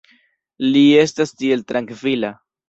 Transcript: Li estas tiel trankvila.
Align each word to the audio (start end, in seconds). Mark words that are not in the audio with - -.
Li 0.67 0.81
estas 1.01 1.35
tiel 1.43 1.63
trankvila. 1.73 2.35